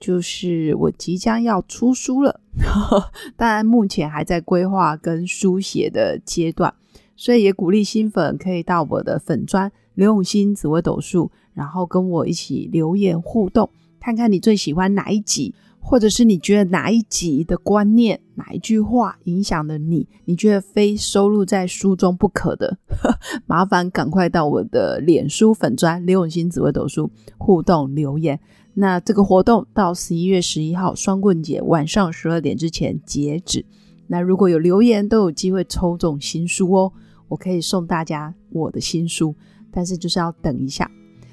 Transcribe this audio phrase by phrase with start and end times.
[0.00, 2.40] 就是我即将要出书了，
[3.36, 6.72] 当然目前还在规划跟书写的阶段，
[7.16, 22.78] 所以也鼓励新粉可以到我的粉砖刘永新紫微斗数，然后跟我一起留言互动，看看你最喜欢哪一集，或者是你觉得哪一集的观念、哪一句话影响了你，你觉得非收录在书中不可的，
[23.46, 28.38] 麻烦赶快到我的脸书粉砖刘永新紫微斗数互动留言。
[28.80, 33.66] 那这个活动到十一月十一号双棍节晚上十二点之前截止。
[34.06, 36.92] 那如果有留言，都有机会抽中新书哦。
[37.26, 39.34] 我可以送大家我的新书，
[39.72, 40.88] 但是就是要等一下。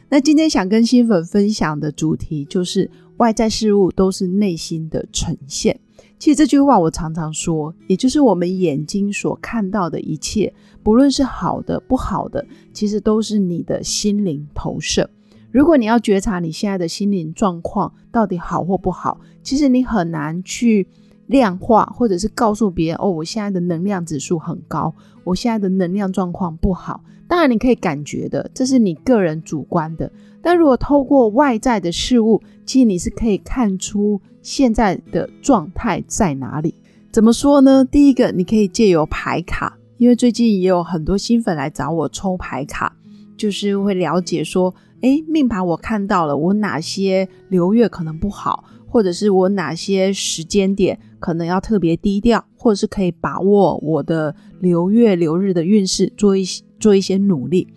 [0.10, 5.80] 那今天想跟新粉分享的主题就是外在事物都是内心的呈现。
[6.18, 15.08] 其实这句话我常常说，也就是我们眼睛所看到的一切，不论是好的不好的，其实都是你的心灵投射。
[15.56, 20.86] 如果你要觉察你现在的心灵状况到底好或不好，其实你很难去
[21.28, 27.00] 量化，或者是告诉别人哦，我现在的能量指数很高，我现在的能量状况不好。
[27.26, 30.12] 当然你可以感觉的，这是你个人主观的。
[30.42, 36.76] 但如果透过外在的事物，其实你是可以看出现在的状态在哪里。
[37.14, 37.86] 怎么说呢？
[37.86, 42.94] 第一个，你可以借由牌卡，因为最近也有很多新粉来找我抽牌卡，
[43.38, 44.76] 就是会了解说。
[45.06, 57.68] 哎，命盘我看到了，我哪些流月可能不好，或者是我哪些时间点可能要特别低调，或者是可以把握我的流月流日的运势，做一些做一些努力。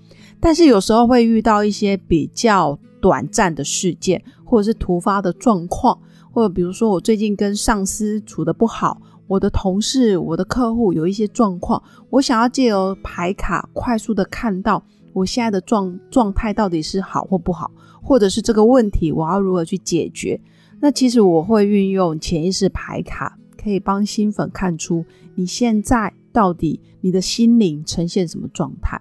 [0.41, 6.01] 但是有时候会遇到一些比较短暂的事件，或者是突发的状况，
[6.33, 14.83] 或者比如说我最近跟上司处的不好，我的同事、我的客户有一些状况，我想要借由牌卡快速的看到。
[15.13, 17.71] 我现在的状状态到底是好或不好，
[18.03, 20.41] 或者是这个问题我要如何去解决？
[20.81, 25.05] 那其实我会运用潜意识牌卡，可以帮新粉看出
[25.35, 29.01] 你现在到底你的心灵呈现什么状态。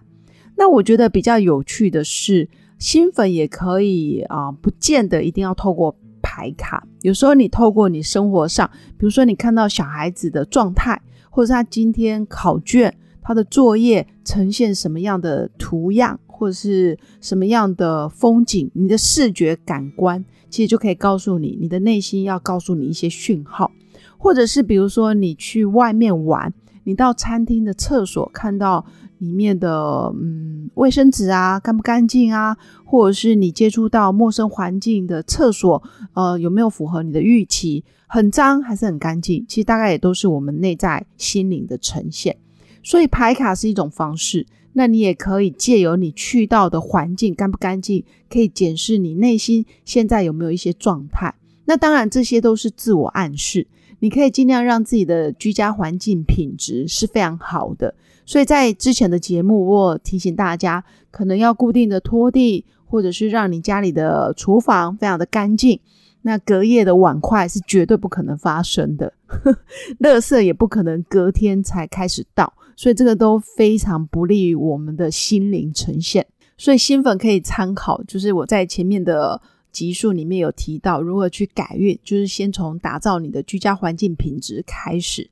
[0.56, 12.98] 那我觉得比较有趣的是，新粉也可以啊，不见得一定要透过牌卡，有时候你透过你生活上，比如说你看到小孩子的状态，或者他今天考卷。
[13.28, 23.70] 他的作业呈现什么样的图样，或者是什么样的风景，你的视觉感官其实就可以告诉你，你的内心要告诉你一些讯号，
[24.18, 26.54] 或者是比如说你去外面玩，
[26.86, 28.86] 你到餐厅的厕所看到
[29.18, 32.56] 里面的嗯卫生纸啊干不干净啊，
[32.86, 35.84] 或者是你接触到陌生环境的厕所，
[36.14, 42.38] 呃有没有符合你的预期，很脏还是很干净，其实大概也都是我们内在心灵的呈现。
[42.88, 51.36] 所以排卡是一种方式，那你也可以借由你去到的环境干不干净，可以检视你内心现在有没有一些状态。
[51.66, 53.68] 那当然这些都是自我暗示，
[54.00, 57.94] 你可以尽量让自己的居家环境品质是非常好的。
[58.26, 65.78] 所以在之前的节目，我提醒大家，可能要固定的拖地，或者是让你家里的厨房非常的干净。
[66.22, 69.12] 那隔夜的碗筷是绝对不可能发生的，
[70.00, 72.54] 垃圾也不可能隔天才开始倒。
[72.78, 76.26] 所以这个都非常不利于我们的心灵呈现，
[76.58, 85.30] 所以新粉可以参考，就是我在前面的集数里面有提到如何去改运，就是先从打造你的居家环境品质开始。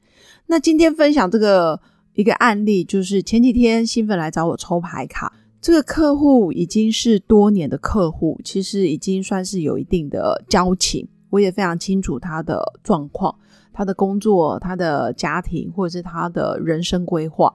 [0.47, 1.79] 那今天分享这个
[2.16, 5.31] 一个案例，就是前几天新粉来找我抽牌卡，
[5.62, 13.36] 这个客户已经是多年的客户，其实已经算是有一定的交情，我也非常清楚他的状况。
[13.75, 17.54] 他的工作、他的家庭，或者是他的人生规划，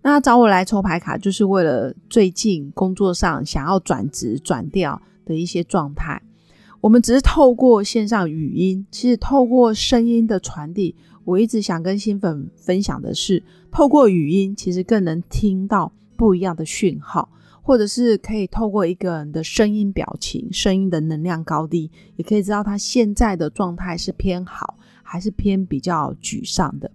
[0.00, 6.22] 那找我来抽牌卡，就是为了最近工作上想要转职、转调的一些状态。
[6.80, 13.42] 我们只是透过线上语音，其实透过声音的传递，我一直想跟新粉分享的是，
[13.72, 17.28] 透过语音其实更能听到不一样的讯号，
[17.60, 24.75] 或者是可以透过一个人的声音表情、声音的能量高低，也可以知道他现在的状态是偏好。
[25.06, 26.90] 还是偏比较沮丧的。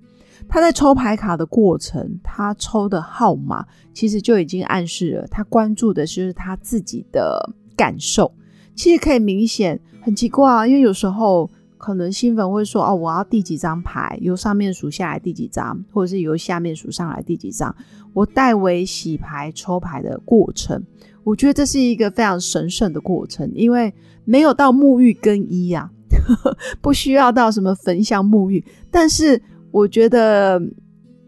[0.49, 8.31] 他在抽牌卡的过程，他抽的号码其实就已经暗示了他关注的就是他自己的感受。
[8.75, 17.75] 其实可以明显很奇怪啊，因为有时候可能新粉会说：“哦，我要第几张牌，由上面数下来第几张，或者是由下面数上来第几张。”
[18.13, 20.83] 我代为洗牌抽牌的过程，
[21.23, 23.93] 我觉得这是一个非常神圣的过程，因为
[24.25, 25.89] 没有到沐浴更衣呀，
[26.81, 29.41] 不需要到什么焚香沐浴，但是
[29.71, 30.61] 我觉得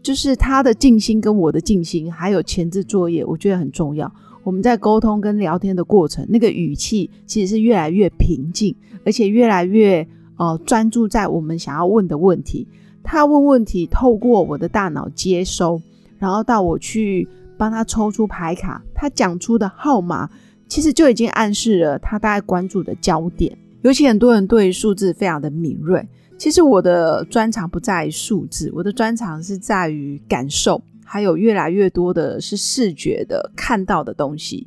[0.02, 4.10] 就是他的静心跟我的静心，还有前置作业，我觉得很重要。
[4.42, 10.06] 我们在沟通跟聊天的过程，那个语气其实是越来越平静，而且越来越
[10.36, 12.68] 呃专注在我们想要问的问题。
[13.02, 15.80] 他问问题，透过我的大脑接收，
[16.18, 17.26] 然后到我去
[17.56, 20.28] 帮他抽出牌卡，他讲出的号码，
[20.68, 23.56] 其实就已经暗示了他大概关注的焦点。
[23.84, 26.08] 尤其很多人对数字非常的敏锐，
[26.38, 30.82] 其实我的专长不在于数字，我的专长是在于感受。
[31.06, 34.66] 还有越来越多的是视觉的看到的东西。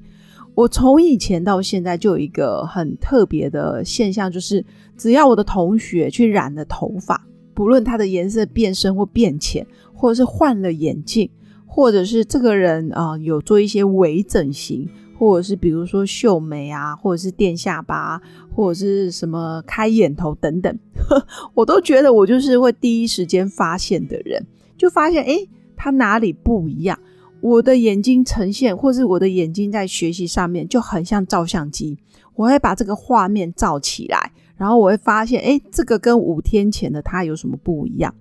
[0.54, 4.64] 我从以前到现在就有一个很特别的现象，就是
[4.96, 7.26] 只要我的同学去染了头发，
[7.56, 11.28] 不论他的颜色变深或变浅，或者是换了眼镜，
[11.66, 14.88] 或者是这个人啊有做一些微整形，
[15.18, 18.22] 或者是比如说秀眉啊，或者是垫下巴，
[18.54, 20.80] 或者是什么开眼头等等，
[21.54, 24.46] 我都觉得我就是会第一时间发现的人，
[24.78, 25.48] 就发现哎。
[25.80, 27.00] 他哪里不一样？
[27.40, 31.96] 我的眼睛呈现，或是我的眼睛在学习上面就很像照相机。
[32.34, 38.12] 我会把这个画面照起来，然后我会发现，哎，这个跟五天前的他有什么不一样？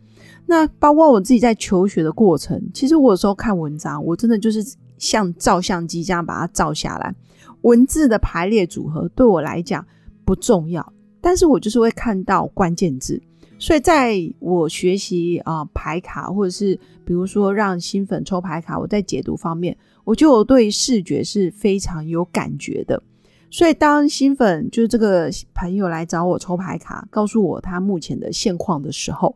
[0.44, 4.62] 那包括我自己在求学的过程，其实我有时候看文章，我真的就是
[4.98, 7.14] 像照相机这样把它照下来。
[7.62, 9.84] 文字的排列组合对我来讲
[10.24, 13.20] 不重要，但是我就是会看到关键字。
[13.58, 23.02] 所以，在我学习啊牌卡，或者是比如说让新粉抽牌卡，我在解读方面，我就对视觉是非常有感觉的。
[23.50, 29.34] 所以，当新粉就是这个朋友来找我抽牌卡，告诉我他目前的现况的时候，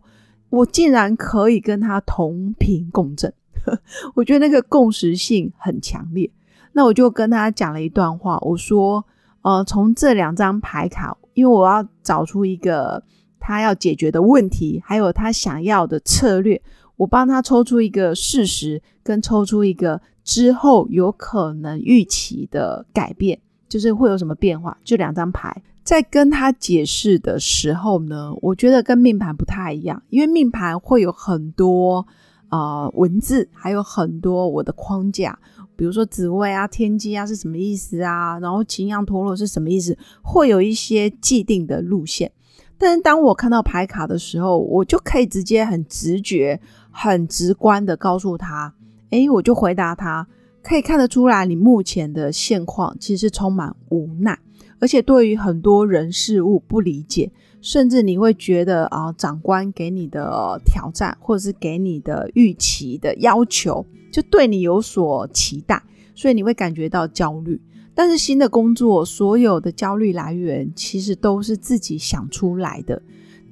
[0.51, 3.33] 我竟然可以跟他同频共振，
[4.15, 6.31] 我觉得那个共识性很强烈。
[6.73, 9.05] 那我就跟他讲了一段话，我说：
[9.43, 13.03] 呃，从这两张牌卡，因为我要找出一个。
[13.43, 16.61] 他要解决的问题，还有他想要的策略，
[16.97, 24.77] 我帮他抽出一个事实，跟抽出一个之后有可能预期的改变，就是会有什么变化。
[24.85, 32.07] 就两张牌，在跟他解释的时候呢，我觉得跟命盘不太一样，因为命盘会有很多
[32.51, 35.39] 啊文字，还有很多我的框架，
[35.75, 42.31] 比如说紫薇啊、天机啊是什么意思啊，然后擎羊陀螺是什么意思，会有一些既定的路线。
[42.77, 46.61] 但是当我看到牌卡的时候，我就可以直接很直觉、
[46.91, 48.73] 很直观的告诉他，
[49.11, 50.27] 诶，我就回答他，
[50.63, 54.39] 可以看得出来，你目前的现况其实是充满无奈，
[54.81, 57.31] 而且对于很多人事物不理解，
[57.61, 65.83] 甚至你会觉得啊，长官给你的挑战，或者是给你的预期的要求，就对你有所期待，
[66.15, 67.61] 所以你会感觉到焦虑。
[67.95, 73.03] 但是新的工作，所有的焦虑来源其实都是自己想出来的。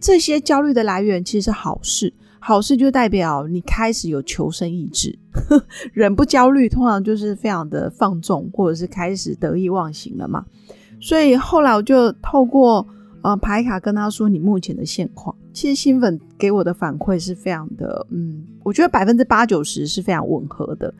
[0.00, 5.18] 这些焦虑的来源其实是好事，好事就代表你开始有求生意志。
[5.92, 10.46] 人不焦虑，通常就是非常的放纵，或者是开始得意忘形了嘛。
[11.00, 12.86] 所以后来我就透过
[13.22, 15.34] 呃牌卡跟他说你目前的现况。
[15.52, 20.94] 其实新粉给我的反馈是非常的，嗯，我觉得百分之八九十是非常吻合的。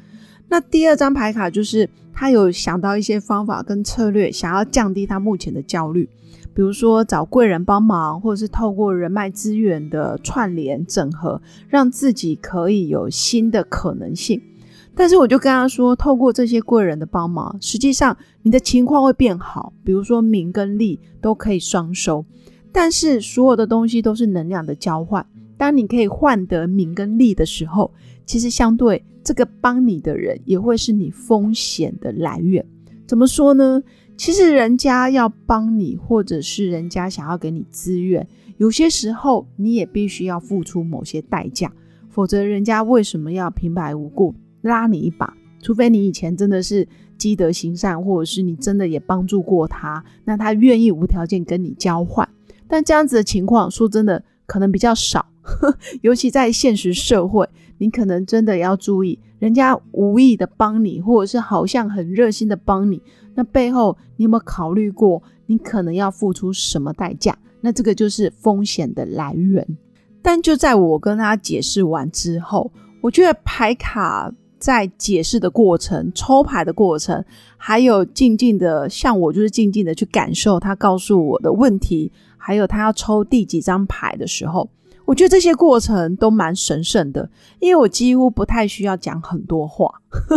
[0.49, 6.09] 那第二张牌卡就是他有想到一些方法跟策略，想要降低他目前的焦虑，
[6.55, 14.43] 比如说找贵人帮忙，或者是透过人脉资源的串联整合，让自己可以有新的可能性。
[14.99, 22.27] 但是我就跟他说，透过这些贵人的帮忙，实际上你的情况会变好，比如说名跟利都可以双收。
[22.73, 25.25] 但是所有的东西都是能量的交换，
[25.57, 27.93] 当你可以换得名跟利的时候，
[28.27, 29.05] 其实相对。
[29.23, 32.65] 这个帮你的人也会是你风险的来源。
[33.07, 33.83] 怎么说呢？
[34.17, 38.27] 其实人家要帮你，或者是人家想要给你资源，
[38.57, 41.71] 有些时候你也必须要付出某些代价，
[42.09, 45.33] 否则人家为什么要平白无故拉你一把？
[45.61, 46.87] 除非你以前真的是
[47.17, 52.29] 积德行善，或者是你真的也帮助过他，那他愿意无条件跟你交换。
[52.69, 55.27] 但这样子的情况，说真的，可能比较少。
[56.03, 57.49] 尤其在现实社会，
[57.79, 63.03] 你可能真的要注意，人家无意的帮你，或者是好像很热心的帮你，
[63.35, 67.37] 那背后你有没有考虑过，你可能要付出什么代价？
[67.63, 69.67] 那这个就是风险的来源。
[70.21, 77.25] 但就在我跟他解释完之后，我觉得牌卡在解释的过程、抽牌的过程，
[77.57, 84.69] 还有静静的，像我就是静静的去感受他告诉我的问题，还有他要抽第几张牌的时候，
[85.05, 89.89] 我觉得这些过程都蛮神圣的，因为我几乎不太需要讲很多话，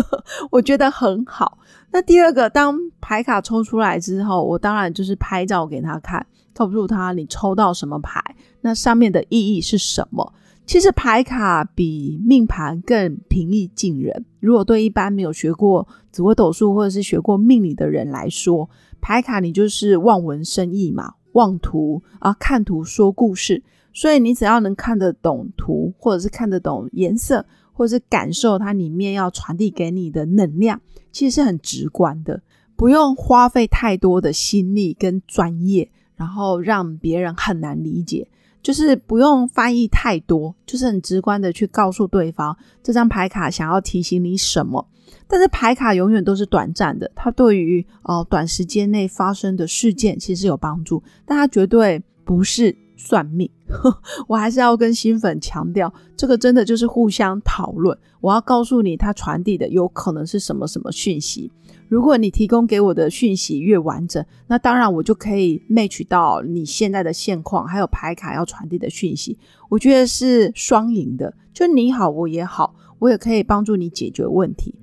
[0.52, 1.58] 我觉得很好。
[1.92, 8.22] 那第二个，当牌卡抽出来之后，我当然就是拍照给他看，告诉他你抽到什么牌，
[8.62, 10.34] 那上面的意义是什么。
[10.72, 14.24] 其实牌卡比命盘更平易近人。
[14.40, 18.70] 如果对一般没有学过紫微斗数或者是学过命理的人来说，
[19.02, 23.62] 牌卡你就是望文生义嘛，望图啊，看图说故事。
[23.92, 30.80] 所以你只要能看得懂图，或者是看得懂颜色，或者是感受它里面要传递给你的能量，
[31.12, 32.42] 其实是很直观的，
[32.78, 38.30] 不用花费太多的心力跟专业，然后让别人很难理解。
[38.62, 44.88] 就是不用翻译太多，就是很直观的去告诉对方这张牌卡想要提醒你什么。
[45.28, 53.50] 但是牌卡永远都是短暂的，它对于呃短时间内发生的事件其实有帮助，但它绝对不是算命。
[54.28, 57.98] 我还是要跟新粉强调，这个真的就是互相讨论。
[58.20, 61.52] 我要告诉你，它传递的有可能是什么什么讯息。
[61.88, 69.38] 如果你提供给我的讯息越完整，那当然我就可以 match 到你现在的现况，还有牌卡要传递的讯息。
[69.68, 74.76] 我觉得是双赢的，就你好我也好，我也可以帮助你解决问题。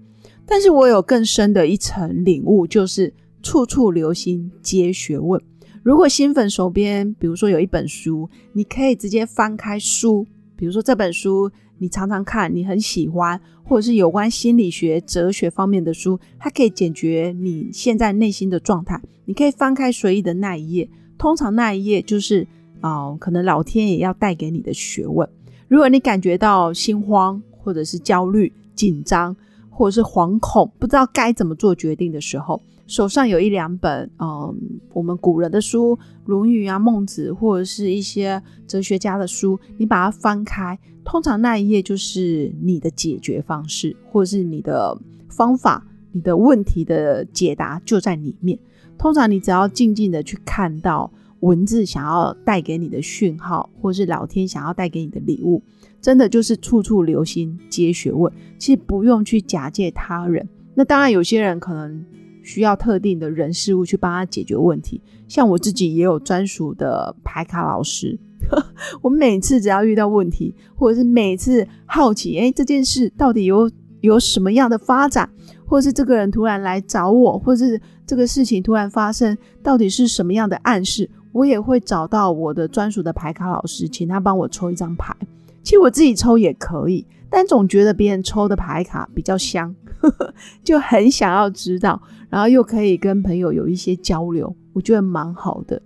[0.44, 5.40] 但是我有更深的一层领悟，就是处处留心皆学问。
[5.88, 11.50] 如果新粉手边，比如说有一本书，你可以直接翻开书，比如说这本书。
[11.78, 19.00] 你常常看，你很喜欢，或者是有关心理学、哲学方面的书，它可以解决你现在内心的状态。
[19.24, 22.46] 你可以翻开随意的那一页，通常那一页就是
[22.80, 25.26] 啊，可能老天爷要带给你的学问。
[25.68, 29.34] 如果你感觉到心慌，或者是焦虑、紧张，
[29.78, 34.52] 或者是惶恐，不知道该怎么做决定的时候，手上有一两本，嗯，
[34.92, 48.58] 我们古人的书，《论语》啊，《孟子》，或者是一些哲学家的书，你把它翻开，通常那一页就是你的解决方式，或者是你的方法，你的问题的解答就在里面。
[48.98, 51.08] 通常你只要静静的去看到
[51.38, 55.62] 文字想要带给你的讯号，或是老天想要带给你的礼物，
[56.00, 58.32] 真的就是处处留心皆学问。
[58.58, 60.48] 其实不用去假借他人。
[60.74, 62.04] 那当然，有些人可能。
[62.40, 68.18] 需要特定的人事物去帮他解决问题，像我自己也有专属的牌卡老师。
[69.02, 75.28] 我每次只要遇到问题，或者是每次好奇，哎，这件事到底有有什么样的发展，
[75.66, 85.14] 或者是这个人突然来找我，或者是这个事情突然发生，到底是什么样的暗示，我也会找到我的专属的牌卡老师，请他帮我抽一张牌。
[85.62, 89.74] 其实我自己抽也可以，但总觉得别人抽的牌卡比较香，
[90.64, 92.00] 就很想要知道。
[92.30, 95.80] 然后又可以跟朋友有一些交流，我觉得蛮好的。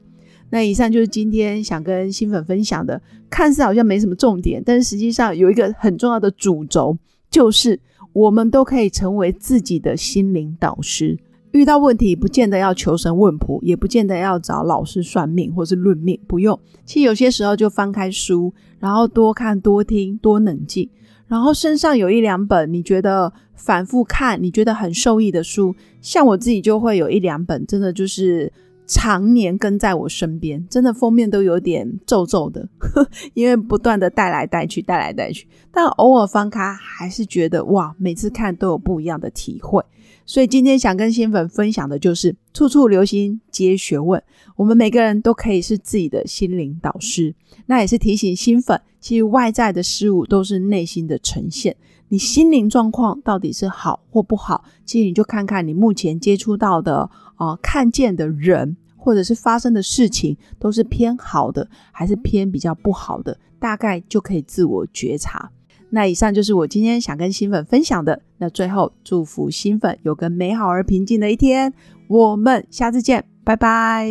[0.51, 3.01] 那以上就是今天想跟新粉分享的，
[3.31, 6.99] 看似好像没什么重点，但是实际上有一个很重要的主轴，
[7.31, 7.79] 就是
[8.13, 11.19] 我们都可以成为自己的心灵导师。
[11.53, 16.59] 遇到问题，不见得要求神问卜，也不见得要找老师算命或是论命，不用。
[16.85, 20.89] 其实有些时候就翻开书，然后多看、多听、多冷静。
[21.29, 28.53] 然后身上有一两本你觉得反复看，你觉得很受益的书，像我自己就会有一两本，真的就是
[28.87, 32.69] 常年跟在我身边，真的封面都有点皱皱的，
[33.33, 39.83] 因为不断的带来带去，带来带去，但偶尔翻开还是觉得哇，每次看都有不一样的体会。
[40.25, 44.23] 所以今天想跟新粉分享的就是，处处留心皆学问。
[44.57, 47.35] 我们每个人都可以是自己的心灵导师。
[47.67, 51.77] 那也是提醒新粉，其实外在的事物都是内心的呈现。
[52.09, 65.51] 你心灵状况到底是好或不好，其实你就看看你目前接触到的、呃看见的人，或者是发生的事情，都是偏好的还是偏比较不好的，大概就可以自我觉察。
[65.95, 68.23] 那以上就是我今天想跟新粉分享的。
[68.39, 71.73] 那最后祝福新粉有个美好而平静的一天。
[72.09, 74.11] 我们下次见，拜拜。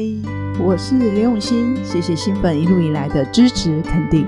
[0.64, 4.28] 我是刘永新，谢谢新粉一路以来的支持肯定。